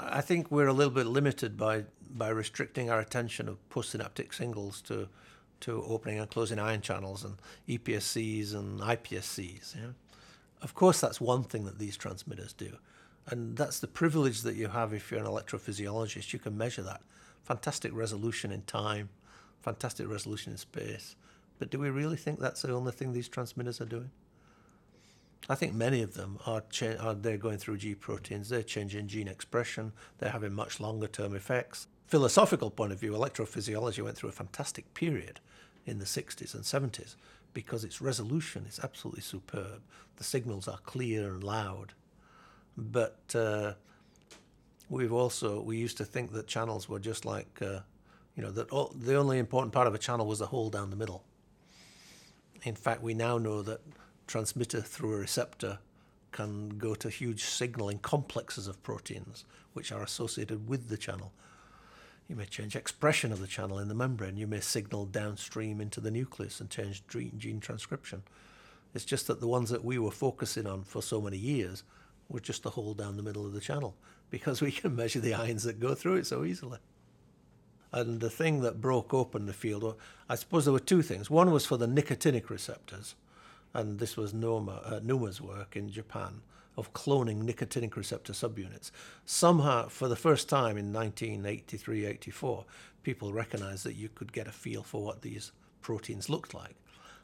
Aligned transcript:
I 0.00 0.20
think 0.20 0.50
we're 0.50 0.68
a 0.68 0.72
little 0.72 0.92
bit 0.92 1.06
limited 1.06 1.56
by 1.56 1.84
by 2.10 2.28
restricting 2.28 2.88
our 2.88 3.00
attention 3.00 3.48
of 3.48 3.56
postsynaptic 3.68 4.34
singles 4.34 4.80
to 4.82 5.08
to 5.60 5.82
opening 5.84 6.20
and 6.20 6.30
closing 6.30 6.58
ion 6.58 6.80
channels 6.80 7.24
and 7.24 7.36
EPSCs 7.68 8.54
and 8.54 8.80
IPSCs. 8.80 9.76
Know? 9.76 9.94
Of 10.62 10.74
course, 10.74 11.00
that's 11.00 11.20
one 11.20 11.42
thing 11.42 11.64
that 11.64 11.78
these 11.78 11.96
transmitters 11.96 12.52
do, 12.52 12.76
and 13.26 13.56
that's 13.56 13.80
the 13.80 13.88
privilege 13.88 14.42
that 14.42 14.54
you 14.54 14.68
have 14.68 14.92
if 14.92 15.10
you're 15.10 15.20
an 15.20 15.26
electrophysiologist. 15.26 16.32
You 16.32 16.38
can 16.38 16.56
measure 16.56 16.82
that 16.82 17.02
fantastic 17.42 17.92
resolution 17.94 18.52
in 18.52 18.62
time, 18.62 19.08
fantastic 19.62 20.08
resolution 20.08 20.52
in 20.52 20.58
space. 20.58 21.16
But 21.58 21.70
do 21.70 21.78
we 21.78 21.90
really 21.90 22.16
think 22.16 22.38
that's 22.38 22.62
the 22.62 22.72
only 22.72 22.92
thing 22.92 23.12
these 23.12 23.28
transmitters 23.28 23.80
are 23.80 23.86
doing? 23.86 24.10
I 25.48 25.54
think 25.54 25.74
many 25.74 26.02
of 26.02 26.14
them 26.14 26.38
are, 26.46 26.62
cha- 26.70 26.96
are 27.00 27.14
they're 27.14 27.38
going 27.38 27.58
through 27.58 27.78
G 27.78 27.94
proteins, 27.94 28.48
they're 28.48 28.62
changing 28.62 29.08
gene 29.08 29.28
expression, 29.28 29.92
they're 30.18 30.30
having 30.30 30.52
much 30.52 30.80
longer 30.80 31.06
term 31.06 31.34
effects. 31.34 31.86
Philosophical 32.06 32.70
point 32.70 32.92
of 32.92 33.00
view, 33.00 33.12
electrophysiology 33.12 34.02
went 34.02 34.16
through 34.16 34.30
a 34.30 34.32
fantastic 34.32 34.92
period 34.94 35.40
in 35.86 35.98
the 35.98 36.04
60s 36.04 36.54
and 36.54 36.64
70s 36.64 37.16
because 37.54 37.84
its 37.84 38.00
resolution 38.00 38.66
is 38.68 38.80
absolutely 38.82 39.22
superb. 39.22 39.82
The 40.16 40.24
signals 40.24 40.68
are 40.68 40.78
clear 40.84 41.32
and 41.32 41.42
loud. 41.42 41.92
But 42.76 43.18
uh, 43.34 43.72
we've 44.88 45.12
also, 45.12 45.60
we 45.60 45.76
used 45.76 45.96
to 45.98 46.04
think 46.04 46.32
that 46.32 46.46
channels 46.46 46.88
were 46.88 47.00
just 47.00 47.24
like, 47.24 47.60
uh, 47.60 47.80
you 48.36 48.42
know, 48.42 48.50
that 48.52 48.70
all, 48.70 48.94
the 48.94 49.16
only 49.16 49.38
important 49.38 49.72
part 49.72 49.86
of 49.86 49.94
a 49.94 49.98
channel 49.98 50.26
was 50.26 50.38
the 50.38 50.46
hole 50.46 50.70
down 50.70 50.90
the 50.90 50.96
middle. 50.96 51.24
In 52.62 52.74
fact, 52.74 53.02
we 53.02 53.14
now 53.14 53.38
know 53.38 53.62
that 53.62 53.80
transmitter 54.28 54.80
through 54.80 55.14
a 55.14 55.18
receptor 55.18 55.78
can 56.30 56.68
go 56.68 56.94
to 56.94 57.08
huge 57.08 57.42
signaling 57.42 57.98
complexes 57.98 58.68
of 58.68 58.82
proteins 58.82 59.44
which 59.72 59.90
are 59.90 60.02
associated 60.02 60.68
with 60.68 60.88
the 60.88 60.96
channel. 60.96 61.32
You 62.28 62.36
may 62.36 62.44
change 62.44 62.76
expression 62.76 63.32
of 63.32 63.40
the 63.40 63.46
channel 63.46 63.78
in 63.78 63.88
the 63.88 63.94
membrane. 63.94 64.36
You 64.36 64.46
may 64.46 64.60
signal 64.60 65.06
downstream 65.06 65.80
into 65.80 66.00
the 66.00 66.10
nucleus 66.10 66.60
and 66.60 66.68
change 66.68 67.02
gene 67.08 67.58
transcription. 67.60 68.22
It's 68.94 69.06
just 69.06 69.26
that 69.26 69.40
the 69.40 69.48
ones 69.48 69.70
that 69.70 69.84
we 69.84 69.98
were 69.98 70.10
focusing 70.10 70.66
on 70.66 70.82
for 70.82 71.02
so 71.02 71.20
many 71.20 71.38
years 71.38 71.84
were 72.28 72.40
just 72.40 72.62
the 72.62 72.70
hole 72.70 72.94
down 72.94 73.16
the 73.16 73.22
middle 73.22 73.46
of 73.46 73.54
the 73.54 73.60
channel 73.60 73.94
because 74.30 74.60
we 74.60 74.72
can 74.72 74.94
measure 74.94 75.20
the 75.20 75.34
ions 75.34 75.62
that 75.64 75.80
go 75.80 75.94
through 75.94 76.16
it 76.16 76.26
so 76.26 76.44
easily. 76.44 76.78
And 77.92 78.20
the 78.20 78.28
thing 78.28 78.60
that 78.60 78.82
broke 78.82 79.14
open 79.14 79.46
the 79.46 79.54
field, 79.54 79.96
I 80.28 80.34
suppose 80.34 80.66
there 80.66 80.74
were 80.74 80.78
two 80.78 81.00
things. 81.00 81.30
One 81.30 81.50
was 81.50 81.64
for 81.64 81.78
the 81.78 81.86
nicotinic 81.86 82.50
receptors, 82.50 83.14
and 83.74 83.98
this 83.98 84.16
was 84.16 84.32
Noma, 84.32 84.82
uh, 84.84 85.00
Numa's 85.02 85.40
work 85.40 85.76
in 85.76 85.90
Japan 85.90 86.42
of 86.76 86.92
cloning 86.92 87.42
nicotinic 87.42 87.96
receptor 87.96 88.32
subunits. 88.32 88.90
Somehow, 89.24 89.88
for 89.88 90.08
the 90.08 90.16
first 90.16 90.48
time 90.48 90.76
in 90.76 90.92
1983 90.92 92.06
84, 92.06 92.64
people 93.02 93.32
recognized 93.32 93.84
that 93.84 93.96
you 93.96 94.08
could 94.08 94.32
get 94.32 94.46
a 94.46 94.52
feel 94.52 94.82
for 94.82 95.02
what 95.02 95.22
these 95.22 95.52
proteins 95.82 96.28
looked 96.28 96.54
like. 96.54 96.76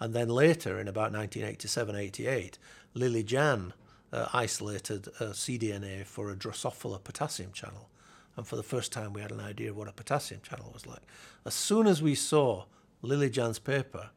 And 0.00 0.12
then 0.12 0.28
later, 0.28 0.80
in 0.80 0.88
about 0.88 1.12
1987 1.12 1.94
88, 1.94 2.58
Lily 2.94 3.22
Jan 3.22 3.72
uh, 4.12 4.26
isolated 4.32 5.08
a 5.20 5.26
cDNA 5.26 6.04
for 6.06 6.30
a 6.30 6.36
Drosophila 6.36 7.02
potassium 7.02 7.52
channel. 7.52 7.88
And 8.36 8.46
for 8.46 8.56
the 8.56 8.62
first 8.62 8.92
time, 8.92 9.12
we 9.12 9.22
had 9.22 9.32
an 9.32 9.40
idea 9.40 9.70
of 9.70 9.76
what 9.76 9.88
a 9.88 9.92
potassium 9.92 10.40
channel 10.42 10.70
was 10.74 10.86
like. 10.86 11.02
As 11.44 11.54
soon 11.54 11.86
as 11.86 12.02
we 12.02 12.14
saw 12.14 12.64
Lily 13.00 13.30
Jan's 13.30 13.58
paper, 13.58 14.10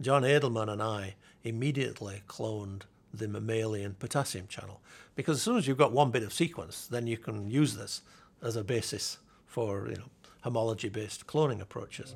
John 0.00 0.22
Adelman 0.22 0.70
and 0.70 0.82
I 0.82 1.14
immediately 1.44 2.22
cloned 2.28 2.82
the 3.12 3.28
mammalian 3.28 3.94
potassium 3.94 4.48
channel. 4.48 4.80
Because 5.14 5.36
as 5.36 5.42
soon 5.42 5.56
as 5.56 5.68
you've 5.68 5.78
got 5.78 5.92
one 5.92 6.10
bit 6.10 6.24
of 6.24 6.32
sequence, 6.32 6.86
then 6.86 7.06
you 7.06 7.16
can 7.16 7.48
use 7.48 7.76
this 7.76 8.02
as 8.42 8.56
a 8.56 8.64
basis 8.64 9.18
for 9.46 9.88
you 9.88 9.96
know 9.96 10.08
homology-based 10.40 11.26
cloning 11.26 11.60
approaches. 11.60 12.14